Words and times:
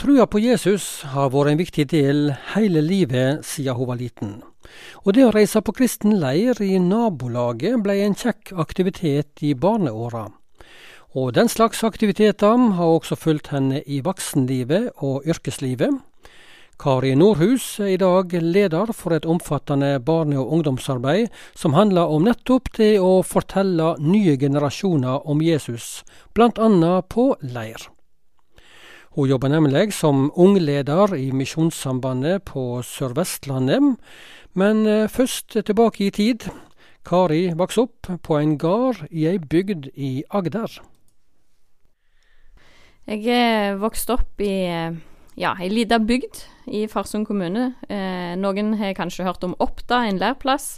Trua 0.00 0.24
på 0.24 0.40
Jesus 0.40 1.02
har 1.12 1.26
vært 1.28 1.50
en 1.50 1.58
viktig 1.60 1.84
del 1.90 2.30
hele 2.54 2.80
livet 2.80 3.42
siden 3.44 3.76
hun 3.76 3.88
var 3.90 3.98
liten. 4.00 4.30
Og 5.04 5.12
det 5.12 5.26
å 5.26 5.32
reise 5.34 5.60
på 5.60 5.74
kristen 5.76 6.14
leir 6.22 6.56
i 6.64 6.78
nabolaget 6.80 7.82
ble 7.84 7.98
en 8.06 8.16
kjekk 8.16 8.54
aktivitet 8.64 9.44
i 9.44 9.52
barneåra. 9.52 10.30
Og 11.12 11.34
den 11.36 11.52
slags 11.52 11.84
aktiviteter 11.84 12.64
har 12.78 12.94
også 12.94 13.20
fulgt 13.20 13.52
henne 13.52 13.82
i 13.84 14.00
voksenlivet 14.00 15.04
og 15.04 15.28
yrkeslivet. 15.28 16.00
Kari 16.80 17.12
Nordhus 17.12 17.68
er 17.84 17.92
i 17.92 18.00
dag 18.00 18.32
leder 18.40 18.96
for 18.96 19.12
et 19.12 19.28
omfattende 19.28 19.98
barne- 20.00 20.40
og 20.40 20.56
ungdomsarbeid 20.56 21.28
som 21.52 21.76
handler 21.76 22.08
om 22.08 22.24
nettopp 22.24 22.72
det 22.80 22.94
å 23.04 23.18
fortelle 23.20 23.98
nye 24.00 24.40
generasjoner 24.40 25.28
om 25.28 25.44
Jesus, 25.44 26.06
bl.a. 26.32 27.00
på 27.04 27.34
leir. 27.44 27.90
Hun 29.16 29.26
jobber 29.26 29.50
nemlig 29.50 29.88
som 29.92 30.28
ungleder 30.38 31.16
i 31.18 31.32
Misjonssambandet 31.34 32.44
på 32.46 32.78
Sør-Vestlandet, 32.86 33.96
men 34.54 34.86
eh, 34.86 35.08
først 35.10 35.56
tilbake 35.66 36.04
i 36.06 36.10
tid. 36.14 36.46
Kari 37.02 37.48
vokste 37.58 37.88
opp 37.88 38.10
på 38.22 38.38
en 38.38 38.54
gard 38.60 39.02
i 39.10 39.26
ei 39.26 39.40
bygd 39.42 39.90
i 39.98 40.22
Agder. 40.30 40.78
Jeg 43.10 43.78
vokste 43.82 44.14
opp 44.14 44.42
i 44.46 44.54
ja, 45.40 45.56
ei 45.58 45.72
lita 45.72 45.98
bygd 45.98 46.44
i 46.70 46.86
Farsund 46.86 47.26
kommune. 47.26 47.72
Eh, 47.90 48.36
noen 48.38 48.76
har 48.78 48.94
kanskje 48.94 49.26
hørt 49.26 49.42
om 49.42 49.56
Oppda, 49.58 50.04
en 50.06 50.22
leirplass. 50.22 50.76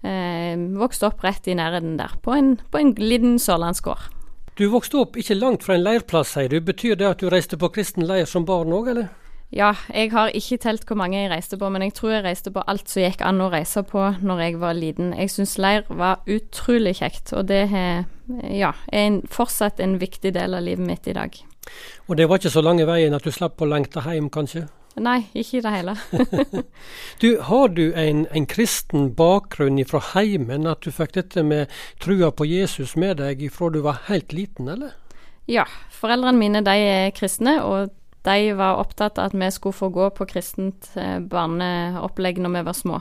Eh, 0.00 0.56
vokste 0.78 1.10
opp 1.10 1.20
rett 1.26 1.52
i 1.52 1.58
nærheten 1.58 1.98
der, 2.00 2.16
på 2.24 2.32
en, 2.32 2.54
på 2.72 2.80
en 2.80 2.96
liten 2.96 3.36
sørlandsgård. 3.42 4.08
Du 4.58 4.64
vokste 4.72 4.98
opp 4.98 5.14
ikke 5.14 5.36
langt 5.38 5.62
fra 5.62 5.76
en 5.76 5.84
leirplass, 5.84 6.32
sier 6.34 6.50
du. 6.50 6.56
Betyr 6.58 6.96
det 6.98 7.06
at 7.06 7.20
du 7.22 7.28
reiste 7.30 7.54
på 7.54 7.68
kristen 7.70 8.02
leir 8.08 8.26
som 8.26 8.42
barn 8.46 8.72
òg, 8.74 8.88
eller? 8.90 9.12
Ja, 9.54 9.70
jeg 9.94 10.10
har 10.10 10.32
ikke 10.34 10.58
telt 10.60 10.82
hvor 10.88 10.98
mange 10.98 11.16
jeg 11.16 11.30
reiste 11.30 11.56
på, 11.60 11.68
men 11.70 11.84
jeg 11.86 11.94
tror 11.94 12.16
jeg 12.16 12.24
reiste 12.26 12.50
på 12.52 12.64
alt 12.66 12.90
som 12.90 13.04
gikk 13.04 13.22
an 13.24 13.38
å 13.40 13.46
reise 13.52 13.84
på 13.86 14.02
når 14.18 14.42
jeg 14.42 14.58
var 14.58 14.74
liten. 14.74 15.12
Jeg 15.14 15.30
syns 15.30 15.54
leir 15.62 15.86
var 15.88 16.26
utrolig 16.26 16.96
kjekt, 16.98 17.30
og 17.38 17.46
det 17.52 17.62
er, 17.70 18.02
ja, 18.50 18.72
er 18.90 19.06
en, 19.06 19.20
fortsatt 19.30 19.78
en 19.80 19.94
viktig 20.02 20.34
del 20.34 20.58
av 20.58 20.66
livet 20.66 20.90
mitt 20.90 21.06
i 21.06 21.14
dag. 21.14 21.38
Og 22.08 22.18
det 22.18 22.26
var 22.26 22.42
ikke 22.42 22.52
så 22.58 22.64
lange 22.64 22.88
veien 22.88 23.14
at 23.14 23.22
du 23.22 23.30
slapp 23.30 23.62
å 23.62 23.70
lengte 23.70 24.02
hjem, 24.02 24.26
kanskje? 24.26 24.66
Nei, 25.02 25.18
ikke 25.38 25.58
i 25.58 25.62
det 25.64 25.72
hele. 25.72 25.94
du, 27.22 27.28
har 27.48 27.68
du 27.74 27.84
en, 27.92 28.24
en, 28.34 28.46
kristen 28.50 29.12
bakgrunn 29.18 29.80
fra 29.88 30.00
heimen, 30.12 30.66
at 30.66 30.82
du 30.84 30.94
fikk 30.94 31.14
dette 31.16 31.44
med 31.46 31.72
trua 32.02 32.30
på 32.30 32.46
Jesus 32.48 32.96
med 32.96 33.18
deg 33.22 33.44
fra 33.54 33.70
du 33.72 33.80
var 33.84 34.02
helt 34.08 34.32
liten, 34.32 34.68
eller? 34.68 34.96
Ja, 35.48 35.64
foreldrene 35.94 36.38
mine 36.38 36.64
de 36.64 36.74
er 36.76 37.14
kristne, 37.16 37.58
og 37.64 37.94
de 38.28 38.52
var 38.58 38.80
opptatt 38.82 39.18
av 39.18 39.30
at 39.30 39.36
vi 39.38 39.50
skulle 39.54 39.76
få 39.76 39.88
gå 39.94 40.10
på 40.16 40.26
kristent 40.28 40.90
eh, 40.98 41.18
barneopplegg 41.24 42.42
når 42.42 42.56
vi 42.58 42.64
var 42.66 42.76
små. 42.76 43.00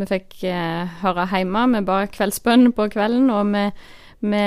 Vi 0.00 0.08
fikk 0.10 0.40
eh, 0.50 0.96
høre 1.04 1.28
hjemme, 1.30 1.68
vi 1.76 1.84
ba 1.86 2.00
kveldsbønn 2.10 2.72
på 2.74 2.88
kvelden, 2.96 3.30
og 3.30 3.54
vi, 3.54 3.68
vi 4.24 4.44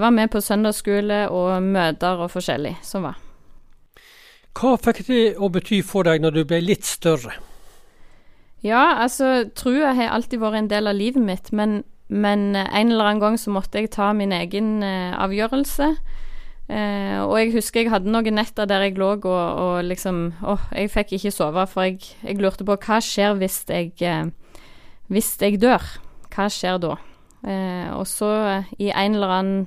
var 0.00 0.16
med 0.16 0.32
på 0.32 0.40
søndagsskole 0.40 1.26
og 1.28 1.58
møter 1.66 2.24
og 2.24 2.32
forskjellig 2.32 2.78
som 2.86 3.10
var. 3.10 3.25
Hva 4.56 4.78
fikk 4.80 5.02
det 5.10 5.24
å 5.36 5.50
bety 5.52 5.82
for 5.84 6.06
deg 6.08 6.22
når 6.24 6.38
du 6.38 6.42
ble 6.48 6.62
litt 6.64 6.86
større? 6.88 7.34
Ja, 8.64 9.02
altså 9.02 9.50
trua 9.54 9.92
har 9.94 10.14
alltid 10.14 10.40
vært 10.40 10.62
en 10.62 10.70
del 10.70 10.88
av 10.88 10.96
livet 10.96 11.22
mitt, 11.22 11.50
men, 11.52 11.82
men 12.08 12.54
en 12.56 12.92
eller 12.92 13.10
annen 13.10 13.20
gang 13.20 13.36
så 13.38 13.52
måtte 13.52 13.82
jeg 13.82 13.92
ta 13.94 14.12
min 14.16 14.32
egen 14.32 14.80
eh, 14.82 15.12
avgjørelse. 15.12 15.90
Eh, 16.72 17.18
og 17.20 17.36
jeg 17.36 17.52
husker 17.54 17.84
jeg 17.84 17.92
hadde 17.92 18.10
noen 18.10 18.40
netter 18.40 18.66
der 18.66 18.88
jeg 18.88 18.96
lå 18.98 19.12
og, 19.20 19.28
og 19.28 19.84
liksom 19.86 20.32
Åh, 20.42 20.64
jeg 20.74 20.90
fikk 20.90 21.12
ikke 21.14 21.34
sove, 21.36 21.62
for 21.70 21.86
jeg, 21.86 22.00
jeg 22.24 22.40
lurte 22.42 22.66
på 22.66 22.74
hva 22.80 22.98
skjer 23.04 23.36
hvis 23.38 23.60
jeg, 23.68 23.92
eh, 24.00 24.64
hvis 25.12 25.34
jeg 25.42 25.60
dør? 25.62 25.84
Hva 26.32 26.48
skjer 26.52 26.80
da? 26.82 26.96
og 27.94 28.08
så 28.10 28.28
i 28.82 28.88
en 28.90 29.14
eller 29.14 29.30
annen 29.30 29.58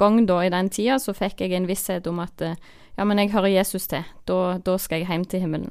gang 0.00 0.22
da 0.28 0.40
i 0.44 0.52
den 0.52 0.70
tida 0.72 0.98
så 1.02 1.14
fikk 1.16 1.44
jeg 1.44 1.56
en 1.56 1.68
visshet 1.68 2.06
om 2.10 2.22
at 2.24 2.42
ja, 2.42 3.04
men 3.04 3.18
jeg 3.18 3.32
hører 3.34 3.52
Jesus 3.52 3.86
til. 3.88 4.04
Da, 4.28 4.58
da 4.64 4.76
skal 4.80 5.02
jeg 5.02 5.08
hjem 5.10 5.28
til 5.28 5.44
himmelen. 5.44 5.70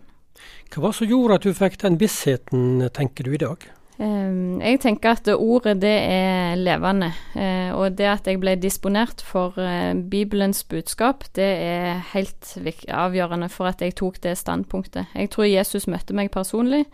Hva 0.70 0.84
var 0.84 0.94
det 0.94 1.00
som 1.02 1.10
gjorde 1.10 1.40
at 1.40 1.46
du 1.46 1.58
fikk 1.58 1.78
den 1.82 2.00
vissheten, 2.00 2.88
tenker 2.96 3.28
du 3.28 3.36
i 3.36 3.42
dag? 3.42 3.68
Um, 4.00 4.62
jeg 4.64 4.80
tenker 4.80 5.18
at 5.18 5.28
ordet 5.34 5.76
det 5.82 5.96
er 6.08 6.56
levende. 6.56 7.10
Uh, 7.36 7.76
og 7.76 7.98
det 8.00 8.08
at 8.08 8.30
jeg 8.32 8.40
ble 8.40 8.56
disponert 8.56 9.20
for 9.26 9.58
uh, 9.60 9.92
Bibelens 10.12 10.64
budskap, 10.64 11.26
det 11.36 11.50
er 11.66 12.00
helt 12.14 12.54
avgjørende 12.88 13.50
for 13.52 13.68
at 13.68 13.84
jeg 13.84 13.98
tok 14.00 14.22
det 14.24 14.38
standpunktet. 14.40 15.12
Jeg 15.16 15.34
tror 15.36 15.50
Jesus 15.50 15.90
møtte 15.92 16.16
meg 16.16 16.32
personlig 16.32 16.86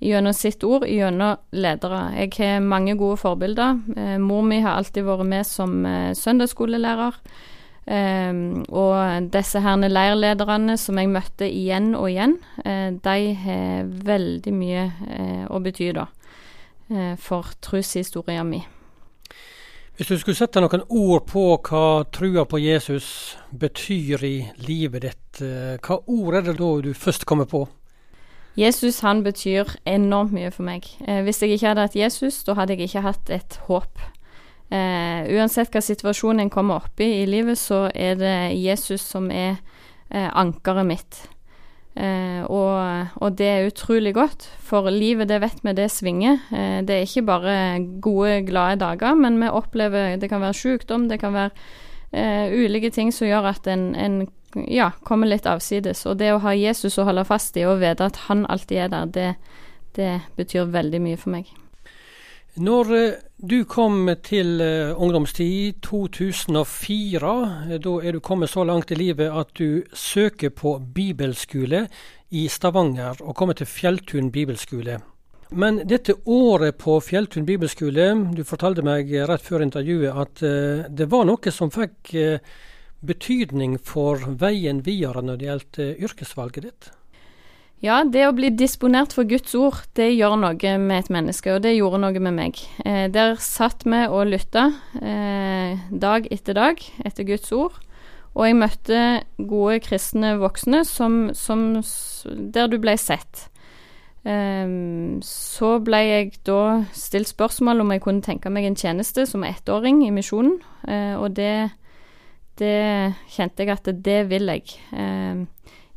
gjennom 0.00 0.34
sitt 0.36 0.64
ord, 0.64 0.86
gjennom 0.88 1.40
ledere. 1.56 2.04
Jeg 2.20 2.32
har 2.38 2.64
mange 2.64 2.96
gode 2.98 3.16
forbilder. 3.20 3.82
Eh, 3.96 4.16
mor 4.22 4.42
mi 4.46 4.60
har 4.60 4.76
alltid 4.76 5.06
vært 5.06 5.28
med 5.28 5.46
som 5.48 5.84
søndagsskolelærer. 6.14 7.20
Um, 7.86 8.64
og 8.74 9.28
disse 9.30 9.60
herne 9.62 9.86
leirlederne 9.86 10.74
som 10.74 10.98
jeg 10.98 11.06
møtte 11.06 11.46
igjen 11.46 11.92
og 11.94 12.08
igjen, 12.10 12.32
uh, 12.64 12.90
de 12.90 13.34
har 13.44 13.92
veldig 14.08 14.54
mye 14.54 14.88
uh, 15.06 15.44
å 15.54 15.60
bety 15.62 15.92
da, 15.94 16.08
uh, 16.90 17.12
for 17.14 17.54
troshistoria 17.62 18.42
mi. 18.42 18.58
Hvis 19.94 20.10
du 20.10 20.16
skulle 20.18 20.36
sette 20.36 20.60
noen 20.60 20.82
ord 20.90 21.28
på 21.30 21.46
hva 21.62 22.02
trua 22.10 22.42
på 22.50 22.58
Jesus 22.58 23.36
betyr 23.54 24.24
i 24.26 24.34
livet 24.66 25.06
ditt, 25.06 25.40
hva 25.86 26.02
ord 26.02 26.40
er 26.40 26.50
det 26.50 26.58
da 26.58 26.72
du 26.84 26.90
først 26.92 27.24
kommer 27.24 27.46
på? 27.48 27.62
Jesus 28.56 29.02
han 29.04 29.22
betyr 29.22 29.76
enormt 29.84 30.32
mye 30.32 30.50
for 30.50 30.64
meg. 30.64 30.86
hvis 31.04 31.42
jeg 31.42 31.56
ikke 31.56 31.68
hadde 31.68 31.84
hatt 31.84 31.96
Jesus, 31.96 32.42
da 32.44 32.54
hadde 32.56 32.72
jeg 32.72 32.88
ikke 32.88 33.04
hatt 33.04 33.30
et 33.30 33.58
håp. 33.68 34.00
Eh, 34.66 35.28
uansett 35.36 35.70
hva 35.70 35.80
situasjonen 35.84 36.42
en 36.42 36.50
kommer 36.50 36.80
opp 36.82 36.98
i 37.02 37.20
i 37.20 37.26
livet, 37.28 37.58
så 37.60 37.86
er 37.94 38.18
det 38.18 38.36
Jesus 38.58 39.04
som 39.06 39.28
er 39.30 39.60
eh, 40.10 40.30
ankeret 40.32 40.86
mitt. 40.88 41.22
Uh, 41.96 42.44
og, 42.52 43.12
og, 43.24 43.38
det 43.38 43.46
er 43.48 43.68
utrolig 43.70 44.10
godt, 44.12 44.42
for 44.60 44.84
livet, 44.92 45.30
det 45.30 45.38
vet 45.40 45.62
vi, 45.64 45.72
det 45.72 45.86
svinger. 45.88 46.42
det 46.84 46.92
er 46.92 47.06
ikke 47.06 47.22
bare 47.24 47.54
gode, 48.04 48.42
glade 48.44 48.82
dager, 48.82 49.14
men 49.16 49.38
vi 49.40 49.48
opplever 49.48 50.18
Det 50.20 50.28
kan 50.28 50.42
være 50.44 50.58
sykdom, 50.60 51.08
det 51.08 51.16
kan 51.20 51.32
være 51.32 52.52
ulike 52.52 52.90
ting 52.92 53.14
som 53.14 53.26
gjør 53.26 53.48
at 53.48 53.66
en, 53.66 53.94
en 53.96 54.26
ja, 54.68 54.90
kommer 55.04 55.28
litt 55.30 55.46
avsides. 55.46 56.06
Og 56.06 56.18
det 56.20 56.32
å 56.34 56.40
ha 56.44 56.54
Jesus 56.56 56.98
å 56.98 57.06
holde 57.08 57.26
fast 57.28 57.56
i 57.56 57.66
og 57.68 57.80
vite 57.84 58.08
at 58.08 58.24
han 58.30 58.46
alltid 58.50 58.86
er 58.86 58.90
der, 58.92 59.06
det, 59.12 59.30
det 59.98 60.10
betyr 60.36 60.72
veldig 60.72 61.02
mye 61.04 61.20
for 61.20 61.36
meg. 61.36 61.52
Når 62.56 62.90
eh, 62.96 63.16
du 63.36 63.64
kom 63.68 64.06
til 64.24 64.62
eh, 64.64 64.94
ungdomstid 64.96 65.82
2004, 65.84 67.32
eh, 67.68 67.80
da 67.84 67.92
er 68.00 68.16
du 68.16 68.22
kommet 68.24 68.48
så 68.48 68.64
langt 68.64 68.94
i 68.94 68.96
livet 68.96 69.28
at 69.28 69.50
du 69.60 69.82
søker 69.92 70.54
på 70.56 70.78
bibelskole 70.80 71.82
i 72.32 72.46
Stavanger, 72.48 73.20
og 73.20 73.36
kommer 73.36 73.58
til 73.58 73.68
Fjelltun 73.68 74.32
bibelskole. 74.32 74.96
Men 75.52 75.82
dette 75.84 76.16
året 76.24 76.78
på 76.80 76.96
Fjelltun 77.04 77.44
bibelskole, 77.44 78.08
du 78.32 78.40
fortalte 78.48 78.82
meg 78.82 79.12
rett 79.28 79.44
før 79.44 79.66
intervjuet 79.66 80.16
at 80.24 80.42
det 80.90 81.06
var 81.12 81.28
noe 81.28 81.52
som 81.54 81.70
fikk 81.70 82.16
betydning 83.04 83.76
for 83.82 84.22
veien 84.40 84.84
videre 84.86 85.22
når 85.24 85.40
det 85.40 85.50
gjelder 85.50 86.06
yrkesvalget 86.08 86.68
ditt? 86.68 86.92
Ja, 87.84 88.00
det 88.08 88.22
å 88.24 88.32
bli 88.32 88.48
disponert 88.56 89.12
for 89.12 89.28
Guds 89.28 89.52
ord, 89.58 89.82
det 89.98 90.08
gjør 90.14 90.38
noe 90.40 90.76
med 90.80 90.96
et 90.96 91.10
menneske, 91.12 91.52
og 91.52 91.60
det 91.66 91.74
gjorde 91.76 92.00
noe 92.00 92.22
med 92.24 92.32
meg. 92.38 92.60
Eh, 92.88 93.04
der 93.12 93.36
satt 93.42 93.84
vi 93.84 94.00
og 94.08 94.30
lytta 94.30 94.70
eh, 94.96 95.82
dag 95.92 96.30
etter 96.32 96.56
dag 96.56 96.80
etter 97.04 97.28
Guds 97.28 97.52
ord, 97.52 97.76
og 98.32 98.48
jeg 98.48 98.56
møtte 98.56 99.02
gode 99.36 99.82
kristne 99.84 100.34
voksne 100.40 100.82
som, 100.88 101.28
som, 101.36 101.68
der 102.24 102.72
du 102.72 102.78
ble 102.80 102.96
sett. 103.00 103.50
Eh, 104.24 104.64
så 105.20 105.76
ble 105.84 106.00
jeg 106.06 106.32
da 106.48 106.62
stilt 106.96 107.28
spørsmål 107.28 107.84
om 107.84 107.92
jeg 107.92 108.06
kunne 108.08 108.24
tenke 108.24 108.52
meg 108.52 108.70
en 108.70 108.80
tjeneste 108.80 109.28
som 109.28 109.44
ettåring 109.44 110.00
i 110.08 110.14
misjonen, 110.16 110.56
eh, 110.88 111.12
og 111.20 111.36
det, 111.36 111.68
det 112.60 113.14
kjente 113.32 113.64
jeg 113.64 113.74
at 113.74 113.90
det 114.04 114.20
vil 114.30 114.50
jeg. 114.52 114.76
Eh, 114.92 115.44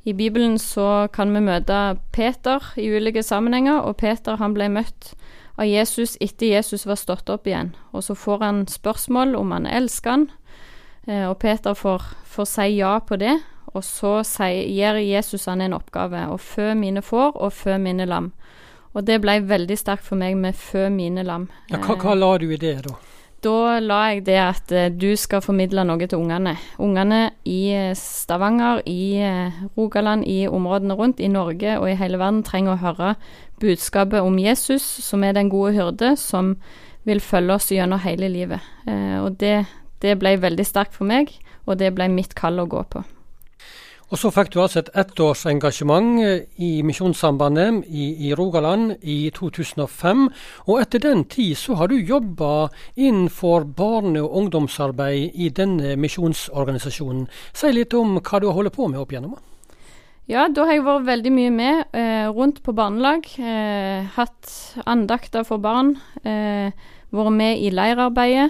i 0.09 0.13
Bibelen 0.13 0.57
så 0.59 1.07
kan 1.13 1.33
vi 1.35 1.41
møte 1.43 1.97
Peter 2.15 2.63
i 2.79 2.87
ulike 2.89 3.23
sammenhenger, 3.23 3.83
og 3.83 3.99
Peter 3.99 4.39
han 4.39 4.55
ble 4.55 4.69
møtt 4.71 5.13
av 5.59 5.67
Jesus 5.67 6.15
etter 6.23 6.53
Jesus 6.53 6.85
var 6.87 6.99
stått 6.99 7.29
opp 7.29 7.47
igjen. 7.47 7.73
Og 7.91 8.05
så 8.07 8.15
får 8.15 8.43
han 8.45 8.65
spørsmål 8.71 9.35
om 9.35 9.51
han 9.51 9.67
elsker 9.67 10.15
han, 10.15 10.27
eh, 11.07 11.27
og 11.27 11.39
Peter 11.43 11.75
får, 11.75 12.05
får 12.25 12.47
si 12.47 12.67
ja 12.79 12.97
på 12.99 13.19
det. 13.19 13.35
Og 13.75 13.83
så 13.85 14.23
gir 14.49 14.97
Jesus 14.97 15.45
han 15.45 15.61
en 15.61 15.75
oppgave, 15.77 16.23
å 16.31 16.39
fø 16.41 16.73
mine 16.73 17.03
får 17.05 17.35
og 17.37 17.53
fø 17.53 17.77
mine 17.77 18.07
lam. 18.09 18.31
Og 18.97 19.05
det 19.05 19.19
ble 19.21 19.35
veldig 19.45 19.77
sterkt 19.77 20.07
for 20.07 20.17
meg 20.17 20.39
med 20.39 20.57
fø 20.57 20.87
mine 20.89 21.21
lam. 21.27 21.49
Ja, 21.69 21.77
hva, 21.83 21.99
hva 22.01 22.15
la 22.17 22.31
du 22.41 22.47
i 22.49 22.57
det, 22.57 22.79
da? 22.87 22.95
Da 23.43 23.79
la 23.79 23.99
jeg 24.11 24.23
det 24.27 24.37
at 24.41 24.71
eh, 24.75 24.89
du 24.91 25.13
skal 25.19 25.43
formidle 25.43 25.85
noe 25.87 26.07
til 26.07 26.19
ungene. 26.19 26.55
Ungene 26.81 27.21
i 27.47 27.71
eh, 27.75 27.95
Stavanger, 27.97 28.81
i 28.89 29.19
eh, 29.23 29.59
Rogaland, 29.77 30.25
i 30.27 30.47
områdene 30.47 30.97
rundt, 30.99 31.19
i 31.19 31.31
Norge 31.31 31.77
og 31.79 31.89
i 31.89 31.97
hele 31.99 32.19
verden 32.19 32.43
trenger 32.47 32.75
å 32.75 32.83
høre 32.83 33.13
budskapet 33.59 34.23
om 34.23 34.39
Jesus, 34.39 34.83
som 34.83 35.23
er 35.23 35.35
den 35.35 35.51
gode 35.51 35.75
hyrde, 35.75 36.15
som 36.19 36.55
vil 37.07 37.23
følge 37.23 37.55
oss 37.55 37.71
gjennom 37.71 37.99
hele 38.03 38.29
livet. 38.29 38.63
og 39.23 39.39
det, 39.39 39.65
det 40.03 40.17
ble 40.19 40.35
veldig 40.39 40.65
sterkt 40.67 40.95
for 40.95 41.07
meg, 41.07 41.31
og 41.65 41.79
det 41.79 41.91
ble 41.95 42.07
mitt 42.11 42.35
kall 42.37 42.59
å 42.59 42.67
gå 42.69 42.83
på. 42.91 43.03
Og 44.09 44.17
så 44.17 44.31
fikk 44.33 44.49
du 44.53 44.59
altså 44.63 44.81
et 44.81 44.89
ettårsengasjement 44.97 46.21
eh, 46.25 46.45
i 46.65 46.69
Misjonssambandet 46.85 47.83
i, 47.85 48.07
i, 48.29 48.31
Rogaland 48.33 48.95
i 49.05 49.29
2005. 49.35 50.23
Og 50.65 50.79
etter 50.81 51.03
den 51.03 51.27
tid 51.29 51.53
så 51.59 51.77
har 51.77 51.91
du 51.91 51.97
jobba 51.97 52.69
innenfor 52.97 53.67
barne- 53.77 54.23
og 54.23 54.33
ungdomsarbeid 54.41 55.37
i 55.37 55.51
denne 55.53 55.93
misjonsorganisasjonen. 56.01 57.27
Si 57.53 57.69
litt 57.75 57.93
om 57.93 58.17
hva 58.17 58.41
du 58.41 58.49
har 58.49 58.57
holdt 58.57 58.73
på 58.73 58.89
med 58.89 59.01
opp 59.03 59.13
igjennom. 59.13 59.37
Ja, 60.29 60.47
da 60.49 60.65
har 60.65 60.77
jeg 60.77 60.85
vært 60.85 61.05
veldig 61.07 61.33
mye 61.33 61.51
med 61.53 61.97
eh, 61.97 62.25
rundt 62.33 62.63
på 62.65 62.73
barnelag. 62.77 63.29
Eh, 63.37 64.09
hatt 64.17 64.51
andakter 64.89 65.45
for 65.45 65.61
barn. 65.61 65.95
Eh, 66.21 66.73
vært 67.13 67.37
med 67.37 67.61
i 67.61 67.71
leirarbeidet. 67.73 68.49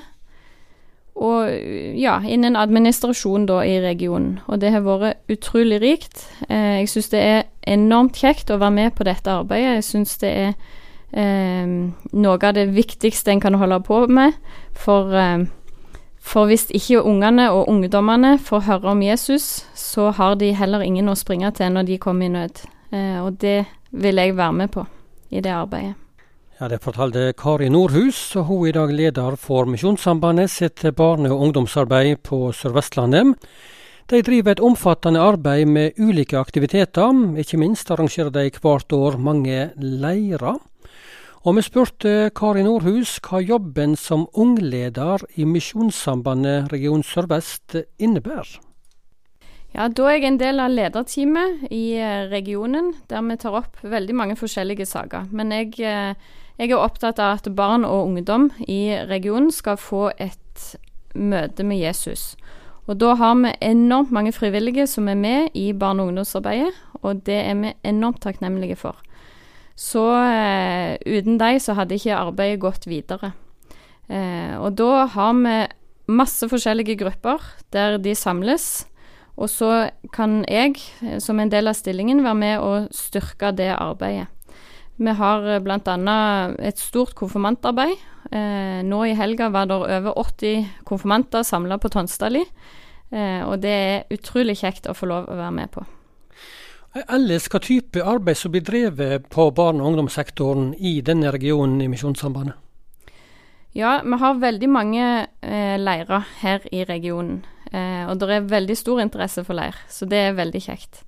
Og 1.19 1.51
ja, 1.99 2.19
innen 2.23 2.55
administrasjon 2.55 3.47
da 3.49 3.59
i 3.67 3.75
regionen. 3.83 4.37
Og 4.47 4.61
det 4.61 4.71
har 4.71 4.85
vært 4.85 5.19
utrolig 5.31 5.81
rikt. 5.83 6.23
Eh, 6.47 6.79
jeg 6.79 6.91
syns 6.93 7.11
det 7.11 7.23
er 7.23 7.41
enormt 7.67 8.15
kjekt 8.15 8.51
å 8.51 8.59
være 8.61 8.77
med 8.77 8.95
på 8.95 9.07
dette 9.07 9.33
arbeidet. 9.33 9.81
Jeg 9.81 9.87
syns 9.89 10.15
det 10.21 10.31
er 10.31 10.53
eh, 11.11 11.67
noe 12.15 12.39
av 12.39 12.55
det 12.55 12.69
viktigste 12.71 13.33
en 13.33 13.43
kan 13.43 13.59
holde 13.59 13.81
på 13.83 14.05
med. 14.07 14.37
For, 14.79 15.11
eh, 15.11 15.43
for 16.19 16.47
hvis 16.47 16.69
ikke 16.71 17.03
ungene 17.03 17.49
og 17.51 17.67
ungdommene 17.67 18.37
får 18.39 18.67
høre 18.71 18.93
om 18.95 19.03
Jesus, 19.03 19.65
så 19.75 20.13
har 20.15 20.39
de 20.39 20.53
heller 20.55 20.85
ingen 20.87 21.11
å 21.11 21.19
springe 21.19 21.51
til 21.51 21.75
når 21.75 21.91
de 21.91 21.99
kommer 21.99 22.29
i 22.29 22.35
nød. 22.37 22.63
Eh, 22.93 23.17
og 23.19 23.41
det 23.43 23.65
vil 23.91 24.23
jeg 24.23 24.37
være 24.37 24.53
med 24.53 24.71
på 24.71 24.87
i 25.31 25.43
det 25.43 25.51
arbeidet. 25.51 25.97
Ja, 26.59 26.67
Det 26.67 26.81
fortalte 26.83 27.31
Kari 27.39 27.69
Nordhus, 27.71 28.35
og 28.35 28.49
hun 28.49 28.65
er 28.65 28.67
i 28.67 28.71
dag 28.75 28.89
leder 28.91 29.35
for 29.39 29.63
Misjonssambandet 29.63 30.51
sitt 30.51 30.83
barne- 30.91 31.31
og 31.31 31.39
ungdomsarbeid 31.39 32.17
på 32.21 32.51
Sør-Vestlandet. 32.51 33.39
De 34.11 34.21
driver 34.21 34.51
et 34.51 34.59
omfattende 34.59 35.21
arbeid 35.21 35.65
med 35.65 35.91
ulike 35.97 36.37
aktiviteter, 36.37 37.37
ikke 37.39 37.57
minst 37.57 37.89
arrangerer 37.91 38.29
de 38.29 38.51
hvert 38.51 38.91
år 38.91 39.17
mange 39.17 39.71
leirer. 39.77 40.59
Og 41.45 41.55
vi 41.55 41.61
spurte 41.61 42.29
Kari 42.35 42.63
Nordhus 42.63 43.21
hva 43.23 43.39
jobben 43.39 43.95
som 43.95 44.27
ungleder 44.33 45.23
i 45.37 45.45
Misjonssambandet 45.45 46.73
region 46.73 47.03
Sør-Vest 47.03 47.85
innebærer. 47.97 48.68
Ja, 49.75 49.87
Da 49.87 50.09
er 50.09 50.17
jeg 50.17 50.25
en 50.25 50.39
del 50.39 50.59
av 50.59 50.71
lederteamet 50.73 51.69
i 51.71 51.93
eh, 51.97 52.27
regionen, 52.31 52.93
der 53.07 53.21
vi 53.21 53.37
tar 53.37 53.57
opp 53.61 53.77
veldig 53.83 54.15
mange 54.15 54.35
forskjellige 54.35 54.85
saker. 54.85 55.29
Men 55.31 55.51
jeg 55.53 55.77
eh, 55.79 56.15
jeg 56.59 56.73
er 56.73 56.81
opptatt 56.83 57.21
av 57.23 57.37
at 57.37 57.45
barn 57.55 57.85
og 57.87 58.09
ungdom 58.09 58.49
i 58.67 58.91
regionen 59.07 59.47
skal 59.55 59.77
få 59.79 60.09
et 60.19 60.63
møte 61.15 61.63
med 61.63 61.79
Jesus. 61.79 62.33
Og 62.91 62.97
da 62.99 63.13
har 63.15 63.37
vi 63.39 63.53
enormt 63.63 64.11
mange 64.11 64.33
frivillige 64.35 64.83
som 64.91 65.07
er 65.07 65.15
med 65.15 65.55
i 65.55 65.71
barne- 65.71 66.03
og 66.03 66.11
ungdomsarbeidet, 66.11 66.73
og 66.99 67.23
det 67.23 67.37
er 67.45 67.55
vi 67.55 67.71
enormt 67.87 68.19
takknemlige 68.25 68.75
for. 68.75 68.99
Så 69.79 70.03
eh, 70.19 70.97
uten 71.07 71.39
dem 71.39 71.59
så 71.63 71.77
hadde 71.79 71.95
ikke 71.95 72.17
arbeidet 72.17 72.59
gått 72.59 72.89
videre. 72.91 73.31
Eh, 74.09 74.59
og 74.59 74.75
da 74.75 75.05
har 75.15 75.33
vi 75.39 75.57
masse 76.11 76.43
forskjellige 76.51 76.99
grupper 76.99 77.39
der 77.71 77.97
de 78.03 78.17
samles. 78.19 78.83
Og 79.39 79.47
så 79.47 79.89
kan 80.11 80.41
jeg, 80.51 80.75
som 81.23 81.39
en 81.39 81.51
del 81.51 81.71
av 81.71 81.77
stillingen, 81.77 82.25
være 82.25 82.39
med 82.41 82.59
å 82.59 82.73
styrke 82.91 83.53
det 83.55 83.71
arbeidet. 83.71 84.27
Vi 84.99 85.11
har 85.15 85.45
eh, 85.47 85.61
bl.a. 85.63 86.17
et 86.59 86.79
stort 86.81 87.15
konfirmantarbeid. 87.15 87.95
Eh, 88.35 88.81
nå 88.83 88.99
i 89.07 89.15
helga 89.15 89.47
var 89.53 89.69
det 89.69 89.77
over 89.79 90.17
80 90.19 90.65
konfirmanter 90.83 91.45
samla 91.47 91.79
på 91.79 91.91
Tonstadli. 91.93 92.43
Eh, 93.09 93.39
og 93.47 93.61
det 93.63 93.71
er 93.71 94.11
utrolig 94.11 94.57
kjekt 94.59 94.89
å 94.91 94.97
få 94.97 95.07
lov 95.07 95.31
å 95.31 95.39
være 95.39 95.55
med 95.55 95.71
på. 95.71 95.85
Ellers, 97.05 97.45
hva 97.47 97.61
type 97.61 98.01
arbeid 98.03 98.37
som 98.37 98.51
blir 98.51 98.65
drevet 98.65 99.29
på 99.31 99.51
barne- 99.55 99.83
og 99.83 99.93
ungdomssektoren 99.93 100.73
i 100.75 100.99
denne 101.05 101.31
regionen 101.31 101.79
i 101.85 101.87
Misjonssambandet? 101.87 102.57
Ja, 103.77 103.99
vi 104.03 104.17
har 104.17 104.39
veldig 104.41 104.69
mange 104.73 105.05
eh, 105.45 105.77
leirer 105.77 106.25
her 106.41 106.65
i 106.73 106.83
regionen. 106.89 107.43
Eh, 107.71 108.05
og 108.09 108.17
det 108.17 108.29
er 108.33 108.49
veldig 108.49 108.77
stor 108.77 109.01
interesse 109.03 109.43
for 109.45 109.57
leir, 109.57 109.77
så 109.91 110.07
det 110.09 110.23
er 110.29 110.37
veldig 110.37 110.61
kjekt. 110.63 111.03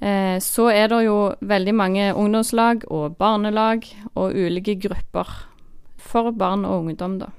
Eh, 0.00 0.38
så 0.40 0.68
er 0.72 0.88
det 0.88 1.02
jo 1.04 1.18
veldig 1.40 1.74
mange 1.74 2.08
ungdomslag 2.14 2.86
og 2.88 3.18
barnelag 3.18 3.84
og 4.14 4.32
ulike 4.32 4.78
grupper 4.80 5.28
for 5.98 6.32
barn 6.32 6.64
og 6.64 6.86
ungdom, 6.86 7.18
da. 7.20 7.32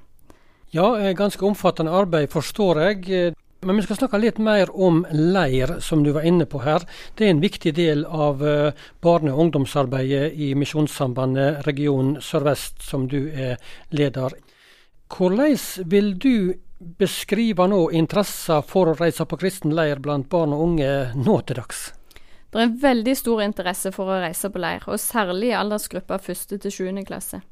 Ja, 0.75 0.94
eh, 1.00 1.16
ganske 1.18 1.45
omfattende 1.45 1.95
arbeid, 1.95 2.30
forstår 2.30 2.81
jeg. 2.86 3.36
Men 3.66 3.75
vi 3.75 3.83
skal 3.83 3.98
snakke 3.98 4.21
litt 4.21 4.38
mer 4.39 4.69
om 4.71 5.01
leir, 5.12 5.81
som 5.81 6.04
du 6.04 6.13
var 6.16 6.24
inne 6.24 6.45
på 6.45 6.62
her. 6.63 6.86
Det 7.18 7.25
er 7.25 7.33
en 7.33 7.42
viktig 7.42 7.74
del 7.75 8.06
av 8.06 8.39
barne- 9.01 9.33
og 9.33 9.39
ungdomsarbeidet 9.39 10.31
i 10.31 10.54
Misjonssambandet 10.56 11.66
region 11.68 12.16
Sør-Vest, 12.21 12.80
som 12.80 13.10
du 13.10 13.27
er 13.27 13.57
leder. 13.92 14.31
Hvordan 15.10 15.57
vil 15.89 16.13
du 16.16 16.54
beskrive 16.79 17.67
nå 17.67 17.89
interessen 17.91 18.63
for 18.63 18.91
å 18.91 18.97
reise 18.99 19.25
på 19.27 19.39
kristen 19.39 19.75
leir 19.75 19.99
blant 20.03 20.29
barn 20.31 20.55
og 20.55 20.65
unge 20.69 20.91
nå 21.19 21.39
til 21.47 21.59
dags? 21.59 21.89
Det 22.49 22.63
er 22.63 22.77
veldig 22.81 23.13
stor 23.17 23.43
interesse 23.45 23.91
for 23.93 24.09
å 24.09 24.19
reise 24.23 24.49
på 24.49 24.61
leir, 24.61 24.85
og 24.89 24.97
særlig 25.01 25.51
i 25.51 25.57
aldersgruppa 25.59 26.17
1. 26.17 26.57
til 26.63 26.71
7. 26.71 27.03
klasse. 27.05 27.43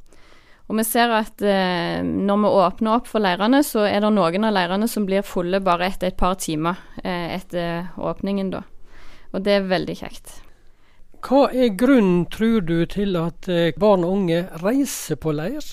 Og 0.68 0.76
vi 0.80 0.84
ser 0.84 1.14
at 1.16 1.42
eh, 1.46 2.02
når 2.04 2.42
vi 2.42 2.50
åpner 2.64 2.98
opp 2.98 3.08
for 3.08 3.24
leirene, 3.24 3.62
så 3.64 3.86
er 3.88 4.02
det 4.04 4.10
noen 4.12 4.48
av 4.50 4.56
leirene 4.56 4.90
som 4.92 5.06
blir 5.08 5.24
fulle 5.24 5.62
bare 5.64 5.88
etter 5.88 6.12
et 6.12 6.20
par 6.20 6.36
timer 6.44 6.82
eh, 7.04 7.38
etter 7.38 7.94
åpningen, 7.96 8.52
da. 8.52 8.66
Og 9.32 9.46
det 9.46 9.54
er 9.54 9.70
veldig 9.70 9.96
kjekt. 10.02 10.42
Hva 11.24 11.48
er 11.52 11.76
grunnen, 11.78 12.26
tror 12.32 12.62
du, 12.68 12.82
til 12.90 13.16
at 13.20 13.48
eh, 13.52 13.72
barn 13.80 14.04
og 14.08 14.18
unge 14.20 14.44
reiser 14.64 15.20
på 15.20 15.36
leir? 15.36 15.64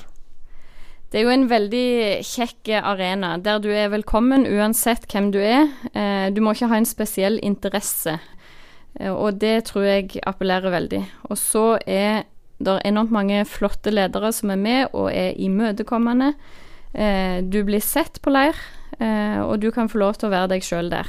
Det 1.14 1.20
er 1.20 1.28
jo 1.28 1.31
en 1.31 1.46
veldig 1.46 1.88
kjekk 2.26 2.72
arena, 2.82 3.37
der 3.38 3.61
du 3.62 3.69
er 3.70 3.93
velkommen 3.93 4.49
uansett 4.50 5.06
hvem 5.06 5.28
du 5.31 5.38
er. 5.38 5.69
Eh, 5.94 6.26
du 6.34 6.40
må 6.43 6.56
ikke 6.56 6.72
ha 6.72 6.81
en 6.81 6.88
spesiell 6.90 7.38
interesse 7.38 8.19
Eh, 9.00 9.11
og 9.11 9.40
det 9.43 9.66
tror 9.70 9.87
jeg 9.87 10.22
appellerer 10.26 10.75
veldig. 10.75 11.03
Og 11.31 11.38
så 11.38 11.67
er 11.86 12.24
det 12.62 12.79
enormt 12.86 13.15
mange 13.15 13.43
flotte 13.48 13.93
ledere 13.93 14.31
som 14.32 14.53
er 14.55 14.60
med 14.60 14.94
og 14.94 15.10
er 15.12 15.34
imøtekommende. 15.41 16.34
Eh, 16.94 17.43
du 17.43 17.62
blir 17.67 17.82
sett 17.82 18.20
på 18.22 18.31
leir, 18.31 18.55
og 18.94 19.58
du 19.58 19.72
kan 19.74 19.88
få 19.91 19.98
lov 19.98 20.15
til 20.15 20.29
å 20.29 20.31
være 20.31 20.53
deg 20.53 20.62
sjøl 20.62 20.86
der. 20.93 21.08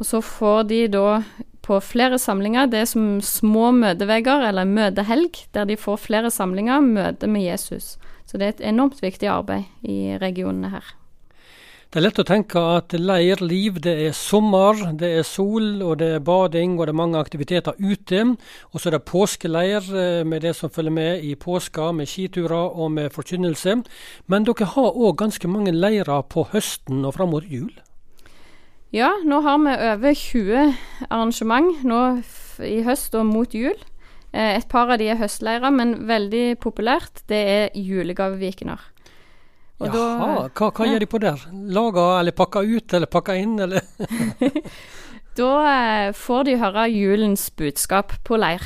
Og 0.00 0.06
så 0.08 0.22
får 0.24 0.62
de 0.70 0.78
da 0.88 1.20
på 1.60 1.76
flere 1.84 2.16
samlinger, 2.18 2.70
det 2.72 2.78
er 2.80 2.88
som 2.88 3.18
små 3.20 3.68
møtevegger, 3.76 4.46
eller 4.48 4.64
møtehelg, 4.64 5.42
der 5.52 5.68
de 5.68 5.76
får 5.76 6.00
flere 6.00 6.30
samlinger, 6.32 6.80
møte 6.80 7.28
med 7.28 7.44
Jesus. 7.44 7.98
Så 8.30 8.38
det 8.38 8.46
er 8.46 8.52
et 8.54 8.66
enormt 8.70 9.00
viktig 9.02 9.26
arbeid 9.26 9.66
i 9.82 10.14
regionene 10.22 10.70
her. 10.70 10.96
Det 11.90 11.98
er 11.98 12.04
lett 12.04 12.20
å 12.22 12.22
tenke 12.22 12.60
at 12.76 12.94
leirliv 12.94 13.80
det 13.82 13.96
er 14.04 14.12
sommer, 14.14 14.78
det 14.94 15.08
er 15.10 15.24
sol 15.26 15.80
og 15.82 15.96
det 15.98 16.12
er 16.14 16.22
bading 16.22 16.76
og 16.76 16.86
det 16.86 16.92
er 16.92 16.98
mange 17.00 17.18
aktiviteter 17.18 17.74
ute. 17.82 18.20
Og 18.70 18.78
så 18.78 18.92
er 18.92 18.94
det 18.94 19.08
påskeleir 19.10 19.88
eh, 19.90 20.20
med 20.22 20.46
det 20.46 20.52
som 20.54 20.70
følger 20.70 20.94
med 20.94 21.24
i 21.26 21.34
påska, 21.34 21.88
med 21.90 22.06
skiturer 22.06 22.78
og 22.78 22.92
med 22.94 23.10
forkynnelse. 23.10 23.74
Men 24.30 24.46
dere 24.46 24.70
har 24.76 24.94
òg 24.94 25.18
ganske 25.18 25.50
mange 25.50 25.74
leirer 25.74 26.22
på 26.30 26.46
høsten 26.52 27.02
og 27.02 27.16
fram 27.18 27.34
mot 27.34 27.50
jul? 27.50 27.74
Ja, 28.94 29.10
nå 29.26 29.42
har 29.42 29.58
vi 29.66 29.74
over 29.90 30.14
20 30.14 30.72
arrangement 31.10 31.82
nå 31.82 32.04
i 32.70 32.84
høst 32.86 33.18
og 33.18 33.26
mot 33.34 33.50
jul. 33.50 33.74
Eh, 34.32 34.56
et 34.56 34.68
par 34.70 34.90
av 34.92 35.00
de 35.00 35.08
er 35.10 35.18
høstleirer, 35.18 35.72
men 35.74 35.96
veldig 36.08 36.58
populært 36.62 37.24
det 37.30 37.40
er 37.54 37.78
julegavevikener. 37.78 38.82
Og 39.80 39.88
Jaha, 39.88 39.94
da, 39.96 40.48
hva, 40.52 40.68
hva 40.76 40.86
ja. 40.86 40.92
gjør 40.92 41.02
de 41.02 41.08
på 41.08 41.20
der? 41.22 41.46
Lager 41.72 42.18
eller 42.18 42.36
pakker 42.36 42.68
ut 42.68 42.94
eller 42.94 43.08
pakker 43.10 43.40
inn, 43.40 43.56
eller? 43.64 43.86
da 45.40 45.54
eh, 45.70 46.10
får 46.16 46.46
de 46.46 46.58
høre 46.60 46.86
julens 46.92 47.48
budskap 47.56 48.14
på 48.28 48.38
leir. 48.38 48.62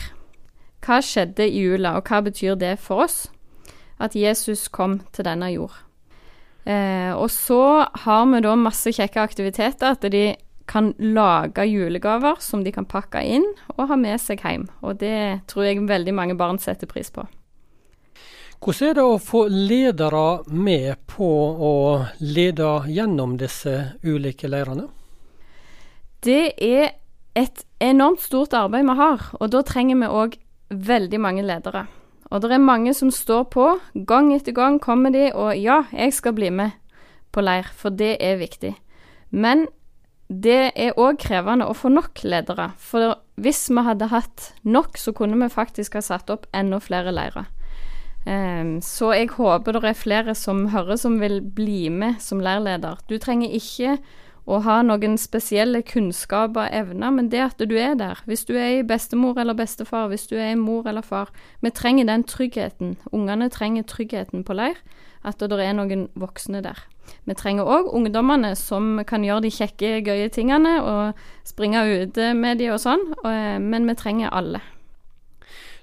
Hva 0.84 0.98
skjedde 1.00 1.46
i 1.46 1.62
jula, 1.64 1.94
og 1.96 2.10
hva 2.10 2.20
betyr 2.26 2.58
det 2.60 2.76
for 2.82 3.06
oss? 3.06 3.24
At 4.02 4.16
Jesus 4.18 4.66
kom 4.68 4.98
til 5.14 5.24
denne 5.24 5.48
jord. 5.54 5.78
Eh, 6.64 7.12
og 7.12 7.30
så 7.30 7.84
har 8.04 8.26
vi 8.32 8.40
da 8.44 8.54
masse 8.58 8.92
kjekke 8.92 9.22
aktiviteter. 9.22 9.94
At 9.94 10.04
de 10.12 10.34
kan 10.66 10.92
lage 10.98 11.66
julegaver 11.68 12.40
som 12.40 12.64
de 12.64 12.72
kan 12.72 12.86
pakke 12.88 13.20
inn 13.20 13.46
og 13.76 13.88
ha 13.90 13.96
med 14.00 14.20
seg 14.20 14.42
hjem. 14.44 14.68
Og 14.82 14.98
det 15.02 15.44
tror 15.50 15.68
jeg 15.68 15.84
veldig 15.88 16.14
mange 16.16 16.36
barn 16.38 16.60
setter 16.62 16.88
pris 16.90 17.12
på. 17.12 17.26
Hvordan 18.64 18.88
er 18.88 18.94
det 18.96 19.04
å 19.04 19.20
få 19.20 19.42
ledere 19.52 20.26
med 20.48 21.02
på 21.10 21.26
å 21.52 21.74
lede 22.24 22.70
gjennom 22.88 23.34
disse 23.36 23.74
ulike 24.04 24.48
leirene? 24.48 24.86
Det 26.24 26.54
er 26.56 26.94
et 27.36 27.64
enormt 27.84 28.22
stort 28.24 28.54
arbeid 28.56 28.86
vi 28.88 28.96
har, 28.96 29.26
og 29.36 29.50
da 29.52 29.60
trenger 29.66 30.00
vi 30.00 30.08
òg 30.08 30.38
veldig 30.72 31.20
mange 31.20 31.44
ledere. 31.44 31.84
Og 32.32 32.40
det 32.40 32.54
er 32.56 32.62
mange 32.62 32.94
som 32.96 33.10
står 33.12 33.44
på. 33.52 33.66
Gang 34.08 34.32
etter 34.32 34.56
gang 34.56 34.80
kommer 34.80 35.12
de, 35.12 35.28
og 35.34 35.52
ja, 35.60 35.82
jeg 35.92 36.14
skal 36.16 36.32
bli 36.38 36.48
med 36.50 36.72
på 37.34 37.44
leir, 37.44 37.68
for 37.76 37.92
det 37.92 38.16
er 38.22 38.40
viktig. 38.40 38.72
Men 39.30 39.66
det 40.28 40.72
er 40.74 40.96
òg 41.00 41.18
krevende 41.20 41.66
å 41.68 41.76
få 41.76 41.90
nok 41.92 42.22
ledere. 42.24 42.70
For 42.80 43.16
hvis 43.40 43.66
vi 43.68 43.84
hadde 43.84 44.08
hatt 44.12 44.52
nok, 44.62 44.96
så 44.98 45.12
kunne 45.16 45.38
vi 45.42 45.52
faktisk 45.52 45.98
ha 45.98 46.04
satt 46.04 46.32
opp 46.32 46.46
enda 46.56 46.80
flere 46.82 47.12
leirer. 47.14 47.50
Um, 48.24 48.78
så 48.80 49.10
jeg 49.12 49.34
håper 49.36 49.76
det 49.76 49.90
er 49.90 49.98
flere 50.00 50.34
som 50.38 50.62
hører 50.72 50.96
som 50.96 51.18
vil 51.20 51.42
bli 51.44 51.90
med 51.92 52.22
som 52.24 52.40
leirleder. 52.40 53.02
Du 53.10 53.18
trenger 53.20 53.52
ikke 53.52 53.98
å 54.44 54.60
ha 54.64 54.80
noen 54.84 55.16
spesielle 55.20 55.80
kunnskaper 55.86 56.68
evner, 56.76 57.12
men 57.16 57.30
det 57.32 57.40
at 57.40 57.62
du 57.64 57.76
er 57.80 57.94
der. 57.96 58.20
Hvis 58.28 58.44
du 58.44 58.54
er 58.58 58.82
bestemor 58.84 59.38
eller 59.40 59.56
bestefar, 59.56 60.10
hvis 60.12 60.28
du 60.28 60.36
er 60.36 60.56
mor 60.60 60.88
eller 60.88 61.02
far. 61.02 61.32
Vi 61.64 61.72
trenger 61.72 62.08
den 62.10 62.26
tryggheten. 62.28 62.96
Ungene 63.12 63.48
trenger 63.48 63.88
tryggheten 63.88 64.44
på 64.44 64.56
leir. 64.56 64.76
At 65.24 65.40
det 65.40 65.56
er 65.56 65.72
noen 65.72 66.10
voksne 66.20 66.60
der. 66.60 66.82
Vi 67.24 67.36
trenger 67.36 67.64
òg 67.64 67.88
ungdommene 67.96 68.52
som 68.56 68.98
kan 69.08 69.24
gjøre 69.24 69.46
de 69.46 69.52
kjekke, 69.52 70.02
gøye 70.04 70.28
tingene 70.28 70.76
og 70.84 71.24
springe 71.48 71.80
ute 71.80 72.34
med 72.36 72.60
de 72.60 72.68
og 72.74 72.80
sånn, 72.84 73.00
men 73.64 73.88
vi 73.88 73.96
trenger 73.96 74.32
alle. 74.36 74.60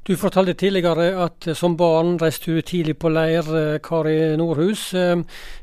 Du 0.03 0.15
fortalte 0.17 0.53
tidligere 0.57 1.11
at 1.21 1.45
som 1.53 1.75
barn 1.77 2.15
reiste 2.17 2.49
du 2.49 2.61
tidlig 2.65 2.95
på 2.97 3.09
leir, 3.13 3.45
eh, 3.57 3.79
Kari 3.85 4.35
Nordhus. 4.37 4.93
Eh, 4.97 5.21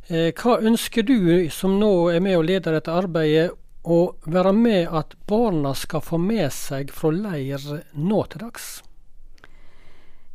eh, 0.09 0.31
hva 0.31 0.61
ønsker 0.63 1.03
du, 1.03 1.51
som 1.51 1.75
nå 1.81 2.11
er 2.15 2.21
med 2.21 2.37
og 2.39 2.45
leder 2.45 2.77
dette 2.79 2.95
arbeidet, 2.95 3.51
å 3.83 4.15
være 4.27 4.53
med 4.53 4.95
at 4.95 5.17
barna 5.27 5.75
skal 5.75 6.01
få 6.01 6.19
med 6.23 6.53
seg 6.53 6.93
fra 6.95 7.11
leir 7.11 7.59
nå 7.95 8.23
til 8.31 8.45
dags? 8.45 8.83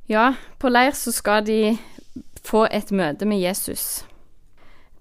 Ja, 0.09 0.33
på 0.59 0.67
leir 0.67 0.91
så 0.91 1.11
skal 1.15 1.45
de 1.47 1.77
få 2.43 2.67
et 2.71 2.91
møte 2.91 3.25
med 3.25 3.39
Jesus. 3.39 4.03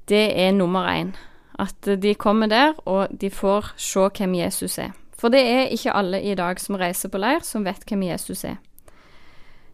Det 0.06 0.30
er 0.38 0.52
nummer 0.52 0.86
én. 0.86 1.16
At 1.58 1.74
de 1.82 2.14
kommer 2.14 2.46
der, 2.46 2.74
og 2.86 3.08
de 3.10 3.30
får 3.30 3.74
se 3.76 4.10
hvem 4.14 4.34
Jesus 4.34 4.78
er. 4.78 4.92
For 5.18 5.28
det 5.28 5.42
er 5.42 5.72
ikke 5.74 5.92
alle 5.92 6.22
i 6.22 6.34
dag 6.34 6.60
som 6.60 6.78
reiser 6.78 7.08
på 7.08 7.18
leir, 7.18 7.42
som 7.42 7.64
vet 7.64 7.82
hvem 7.88 8.02
Jesus 8.02 8.44
er. 8.44 8.60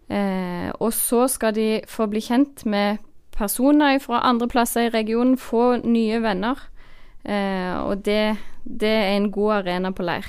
Eh, 0.09 0.71
og 0.81 0.93
så 0.97 1.27
skal 1.29 1.55
de 1.57 1.69
få 1.89 2.09
bli 2.09 2.23
kjent 2.25 2.65
med 2.67 3.03
personer 3.37 4.01
fra 4.03 4.23
andre 4.27 4.49
plasser 4.49 4.89
i 4.89 4.93
regionen, 4.95 5.39
få 5.39 5.79
nye 5.85 6.21
venner. 6.25 6.61
Eh, 7.25 7.75
og 7.85 8.05
det, 8.07 8.37
det, 8.65 8.89
er 8.89 9.17
en 9.17 9.31
god 9.33 9.63
arena 9.63 9.93
på 9.93 10.07
leir. 10.07 10.29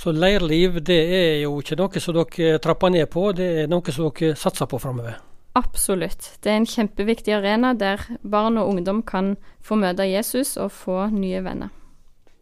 Så 0.00 0.14
leirliv 0.16 0.80
det 0.80 1.00
er 1.12 1.34
jo 1.42 1.58
ikke 1.60 1.76
noe 1.76 2.00
som 2.00 2.16
dere 2.16 2.60
trapper 2.64 2.94
ned 2.94 3.10
på, 3.12 3.30
det 3.36 3.50
er 3.64 3.68
noe 3.68 3.92
som 3.92 4.08
dere 4.08 4.38
satser 4.38 4.70
på 4.70 4.80
framover? 4.80 5.18
Absolutt. 5.58 6.38
Det 6.40 6.52
er 6.52 6.60
en 6.60 6.68
kjempeviktig 6.68 7.34
arena 7.36 7.74
der 7.74 8.06
barn 8.22 8.56
og 8.56 8.70
ungdom 8.70 9.02
kan 9.02 9.34
få 9.60 9.76
møte 9.76 10.06
Jesus 10.08 10.56
og 10.56 10.70
få 10.72 11.08
nye 11.12 11.42
venner. 11.44 11.74